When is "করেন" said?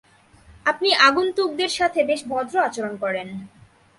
2.97-3.27